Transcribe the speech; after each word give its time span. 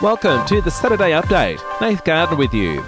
Welcome 0.00 0.46
to 0.46 0.62
the 0.62 0.70
Saturday 0.70 1.10
Update. 1.10 1.60
Nath 1.80 2.04
Gardner 2.04 2.36
with 2.36 2.54
you. 2.54 2.82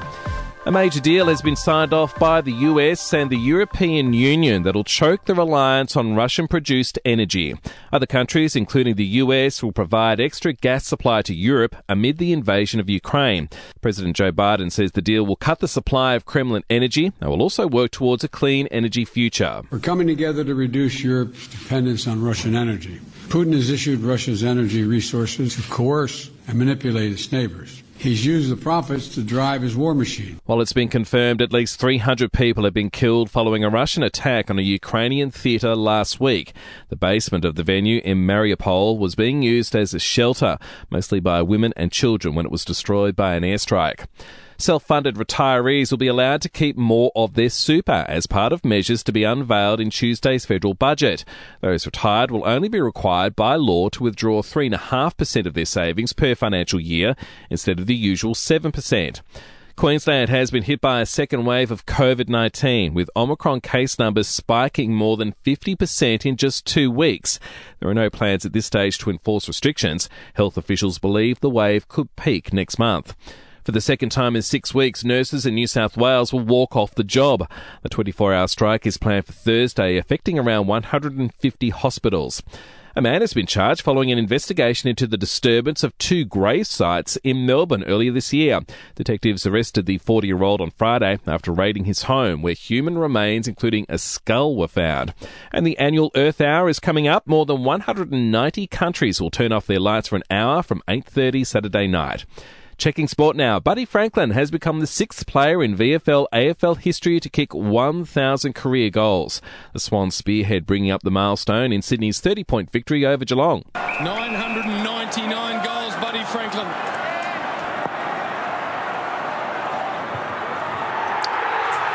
A 0.65 0.71
major 0.71 1.01
deal 1.01 1.27
has 1.27 1.43
been 1.43 1.57
signed 1.57 1.93
off 1.93 2.17
by 2.21 2.41
the 2.41 2.53
US 2.53 3.13
and 3.13 3.29
the 3.29 3.37
European 3.37 4.13
Union 4.13 4.63
that'll 4.63 4.85
choke 4.85 5.25
the 5.25 5.35
reliance 5.35 5.97
on 5.97 6.15
Russian 6.15 6.47
produced 6.47 7.01
energy. 7.05 7.57
Other 7.93 8.07
countries, 8.07 8.55
including 8.55 8.95
the 8.95 9.19
US, 9.23 9.61
will 9.61 9.73
provide 9.73 10.21
extra 10.21 10.53
gas 10.53 10.87
supply 10.87 11.21
to 11.23 11.35
Europe 11.35 11.75
amid 11.89 12.19
the 12.19 12.33
invasion 12.33 12.79
of 12.79 12.89
Ukraine. 12.89 13.49
President 13.81 14.15
Joe 14.15 14.31
Biden 14.31 14.71
says 14.71 14.93
the 14.93 15.03
deal 15.03 15.27
will 15.27 15.35
cut 15.35 15.59
the 15.59 15.67
supply 15.67 16.15
of 16.15 16.27
Kremlin 16.27 16.63
energy 16.71 17.13
and 17.21 17.29
will 17.29 17.43
also 17.43 17.67
work 17.67 17.91
towards 17.91 18.23
a 18.23 18.29
clean 18.29 18.69
energy 18.69 19.05
future. 19.05 19.63
We're 19.73 19.81
coming 19.81 20.07
together 20.07 20.45
to 20.45 20.55
reduce 20.55 21.03
Europe's 21.03 21.49
dependence 21.49 22.07
on 22.07 22.23
Russian 22.23 22.55
energy. 22.55 23.01
Putin 23.27 23.53
has 23.53 23.69
issued 23.69 23.99
Russia's 23.99 24.45
energy 24.45 24.85
resources 24.85 25.57
to 25.57 25.63
coerce 25.63 26.31
and 26.47 26.57
manipulate 26.57 27.11
its 27.11 27.33
neighbors. 27.33 27.83
He's 28.03 28.27
used 28.27 28.51
the 28.51 28.57
profits 28.57 29.07
to 29.15 29.23
drive 29.23 29.63
his 29.63 29.77
war 29.77 29.95
machine. 29.95 30.41
While 30.45 30.61
it's 30.61 30.73
been 30.73 30.89
confirmed 30.89 31.41
at 31.41 31.53
least 31.53 31.79
300 31.79 32.33
people 32.33 32.65
have 32.65 32.75
been 32.75 32.91
killed 32.91 33.31
following 33.31 33.63
a 33.63 33.71
Russian 33.71 34.03
attack 34.03 34.51
on 34.51 34.59
a 34.59 34.63
Ukrainian 34.63 35.31
theatre 35.31 35.77
last 35.77 36.19
week, 36.19 36.53
the 36.89 36.97
basement 36.97 37.45
of 37.45 37.55
the 37.55 37.63
venue 37.63 38.01
in 38.05 38.27
Mariupol 38.27 38.99
was 38.99 39.15
being 39.15 39.43
used 39.43 39.77
as 39.77 39.95
a 39.95 40.01
shelter, 40.01 40.59
mostly 40.91 41.21
by 41.21 41.43
women 41.43 41.73
and 41.77 41.93
children, 41.93 42.35
when 42.35 42.45
it 42.45 42.51
was 42.51 42.65
destroyed 42.65 43.15
by 43.15 43.37
an 43.37 43.45
airstrike. 43.45 44.07
Self 44.63 44.85
funded 44.85 45.17
retirees 45.17 45.91
will 45.91 45.99
be 45.99 46.07
allowed 46.07 46.41
to 46.43 46.49
keep 46.49 46.77
more 46.77 47.11
of 47.17 47.35
their 47.35 47.51
super 47.51 48.07
as 48.09 48.29
part 48.29 48.53
of 48.53 48.65
measures 48.65 49.03
to 49.03 49.11
be 49.11 49.25
unveiled 49.25 49.81
in 49.81 49.91
Tuesday's 49.91 50.47
federal 50.47 50.73
budget. 50.73 51.25
Those 51.63 51.85
retired 51.85 52.31
will 52.31 52.47
only 52.47 52.69
be 52.69 52.81
required 52.81 53.35
by 53.35 53.57
law 53.57 53.89
to 53.89 54.05
withdraw 54.05 54.41
3.5% 54.41 55.47
of 55.47 55.55
their 55.55 55.65
savings 55.65 56.13
per 56.13 56.37
financial 56.37 56.79
year 56.79 57.17
instead 57.51 57.81
of 57.81 57.87
the 57.87 57.97
usual 57.97 58.35
7%. 58.37 59.21
Queensland 59.75 60.31
has 60.31 60.53
been 60.53 60.63
hit 60.63 60.81
by 60.81 61.01
a 61.01 61.07
second 61.07 61.45
wave 61.45 61.73
of 61.73 61.85
COVID 61.85 62.29
19, 62.29 62.95
with 62.95 63.11
Omicron 63.17 63.63
case 63.63 63.99
numbers 63.99 64.29
spiking 64.29 64.95
more 64.95 65.17
than 65.17 65.35
50% 65.45 66.25
in 66.25 66.37
just 66.37 66.65
two 66.65 66.89
weeks. 66.89 67.41
There 67.81 67.91
are 67.91 67.95
no 67.95 68.11
plans 68.11 68.47
at 68.47 68.53
this 68.53 68.67
stage 68.67 68.97
to 68.99 69.11
enforce 69.11 69.49
restrictions. 69.49 70.09
Health 70.35 70.57
officials 70.57 71.01
believe 71.01 71.41
the 71.41 71.51
wave 71.51 71.89
could 71.89 72.15
peak 72.15 72.53
next 72.53 72.79
month. 72.79 73.17
For 73.65 73.71
the 73.71 73.81
second 73.81 74.11
time 74.11 74.35
in 74.35 74.43
six 74.43 74.75
weeks, 74.75 75.05
nurses 75.05 75.47
in 75.47 75.55
New 75.55 75.69
South 75.69 75.97
Wales 75.97 76.33
will 76.33 76.41
walk 76.41 76.75
off 76.75 76.97
the 76.97 77.05
job. 77.05 77.49
The 77.83 77.89
24 77.89 78.35
hour 78.35 78.49
strike 78.49 78.87
is 78.87 78.97
planned 78.97 79.27
for 79.27 79.33
Thursday, 79.33 79.97
affecting 79.97 80.37
around 80.37 80.67
150 80.67 81.71
hospitals. 81.71 82.43
A 82.95 83.01
man 83.01 83.21
has 83.23 83.33
been 83.33 83.47
charged 83.47 83.81
following 83.81 84.11
an 84.11 84.19
investigation 84.19 84.91
into 84.91 85.07
the 85.07 85.17
disturbance 85.17 85.83
of 85.83 85.97
two 85.97 86.25
grave 86.25 86.67
sites 86.67 87.17
in 87.25 87.47
Melbourne 87.47 87.85
earlier 87.85 88.13
this 88.13 88.33
year. 88.35 88.61
Detectives 88.97 89.47
arrested 89.47 89.87
the 89.87 89.99
40 89.99 90.27
year 90.27 90.43
old 90.43 90.61
on 90.61 90.73
Friday 90.73 91.19
after 91.27 91.53
raiding 91.53 91.85
his 91.85 92.03
home, 92.03 92.43
where 92.43 92.53
human 92.55 92.99
remains, 92.99 93.47
including 93.47 93.87
a 93.89 93.97
skull, 93.97 94.57
were 94.57 94.69
found. 94.69 95.15
And 95.53 95.65
the 95.65 95.79
annual 95.79 96.11
Earth 96.17 96.41
Hour 96.41 96.69
is 96.69 96.81
coming 96.81 97.07
up. 97.07 97.29
More 97.29 97.47
than 97.47 97.65
190 97.65 98.67
countries 98.67 99.21
will 99.21 99.31
turn 99.31 99.53
off 99.53 99.67
their 99.67 99.81
lights 99.81 100.09
for 100.09 100.17
an 100.17 100.25
hour 100.31 100.65
from 100.65 100.83
8:30 100.89 101.45
Saturday 101.45 101.87
night. 101.87 102.27
Checking 102.83 103.07
sport 103.07 103.37
now. 103.37 103.61
Buddy 103.61 103.85
Franklin 103.85 104.31
has 104.31 104.51
become 104.51 104.81
the 104.81 104.89
sixth 104.89 105.25
player 105.25 105.63
in 105.63 105.77
VFL 105.77 106.27
AFL 106.33 106.79
history 106.79 107.21
to 107.21 107.29
kick 107.29 107.55
1,000 107.55 108.55
career 108.57 108.91
goals. 108.91 109.41
The 109.73 109.79
Swan 109.79 110.11
spearhead 110.11 110.67
bringing 110.67 110.91
up 110.91 111.05
the 111.05 111.11
milestone 111.13 111.73
in 111.73 111.81
Sydney's 111.81 112.19
30 112.19 112.43
point 112.43 112.73
victory 112.73 113.07
over 113.07 113.25
Geelong. 113.25 113.63
999 113.77 115.65
goals, 115.65 115.95
Buddy 116.03 116.25
Franklin. 116.25 116.67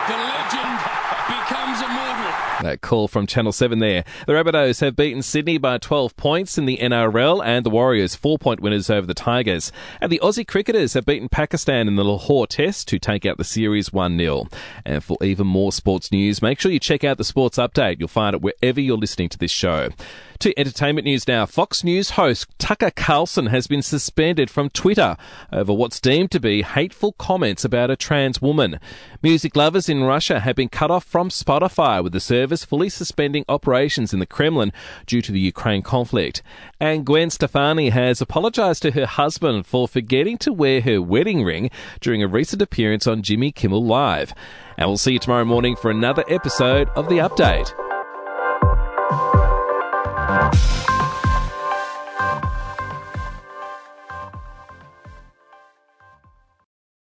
The 0.07 0.15
legend 0.15 1.16
becomes 1.27 1.81
immortal. 1.81 2.33
That 2.61 2.81
call 2.81 3.07
from 3.07 3.27
Channel 3.27 3.51
7 3.51 3.77
there. 3.77 4.03
The 4.25 4.33
Rabbitohs 4.33 4.81
have 4.81 4.95
beaten 4.95 5.21
Sydney 5.21 5.59
by 5.59 5.77
12 5.77 6.17
points 6.17 6.57
in 6.57 6.65
the 6.65 6.77
NRL 6.77 7.45
and 7.45 7.63
the 7.63 7.69
Warriors 7.69 8.15
four 8.15 8.39
point 8.39 8.61
winners 8.61 8.89
over 8.89 9.05
the 9.05 9.13
Tigers. 9.13 9.71
And 10.01 10.11
the 10.11 10.19
Aussie 10.23 10.47
cricketers 10.47 10.93
have 10.93 11.05
beaten 11.05 11.29
Pakistan 11.29 11.87
in 11.87 11.97
the 11.97 12.03
Lahore 12.03 12.47
Test 12.47 12.87
to 12.87 12.97
take 12.97 13.25
out 13.27 13.37
the 13.37 13.43
series 13.43 13.93
1 13.93 14.17
0. 14.17 14.47
And 14.85 15.03
for 15.03 15.17
even 15.21 15.45
more 15.45 15.71
sports 15.71 16.11
news, 16.11 16.41
make 16.41 16.59
sure 16.59 16.71
you 16.71 16.79
check 16.79 17.03
out 17.03 17.19
the 17.19 17.23
Sports 17.23 17.57
Update. 17.57 17.99
You'll 17.99 18.07
find 18.07 18.33
it 18.33 18.41
wherever 18.41 18.81
you're 18.81 18.97
listening 18.97 19.29
to 19.29 19.37
this 19.37 19.51
show. 19.51 19.89
To 20.39 20.59
entertainment 20.59 21.05
news 21.05 21.27
now. 21.27 21.47
Fox 21.47 21.83
News 21.83 22.11
host 22.11 22.47
Tucker 22.59 22.91
Carlson 22.91 23.47
has 23.47 23.65
been 23.65 23.81
suspended 23.81 24.51
from 24.51 24.69
Twitter 24.69 25.17
over 25.51 25.73
what's 25.73 25.99
deemed 25.99 26.29
to 26.31 26.39
be 26.39 26.61
hateful 26.61 27.13
comments 27.13 27.65
about 27.65 27.89
a 27.89 27.95
trans 27.95 28.39
woman. 28.39 28.79
Music 29.23 29.55
lovers 29.55 29.89
in 29.89 30.03
Russia 30.03 30.41
have 30.41 30.55
been 30.55 30.69
cut 30.69 30.91
off 30.91 31.03
from 31.17 31.29
Spotify, 31.29 32.03
with 32.03 32.13
the 32.13 32.19
service 32.19 32.63
fully 32.63 32.89
suspending 32.89 33.43
operations 33.49 34.13
in 34.13 34.19
the 34.19 34.27
Kremlin 34.27 34.71
due 35.07 35.19
to 35.23 35.31
the 35.31 35.39
Ukraine 35.39 35.81
conflict. 35.81 36.43
And 36.79 37.07
Gwen 37.07 37.31
Stefani 37.31 37.89
has 37.89 38.21
apologized 38.21 38.83
to 38.83 38.91
her 38.91 39.07
husband 39.07 39.65
for 39.65 39.87
forgetting 39.87 40.37
to 40.37 40.53
wear 40.53 40.79
her 40.81 41.01
wedding 41.01 41.43
ring 41.43 41.71
during 42.01 42.21
a 42.21 42.27
recent 42.27 42.61
appearance 42.61 43.07
on 43.07 43.23
Jimmy 43.23 43.51
Kimmel 43.51 43.83
Live. 43.83 44.31
And 44.77 44.87
we'll 44.87 44.97
see 44.97 45.13
you 45.13 45.19
tomorrow 45.19 45.43
morning 45.43 45.75
for 45.75 45.89
another 45.89 46.23
episode 46.29 46.87
of 46.89 47.09
The 47.09 47.17
Update. 47.17 47.73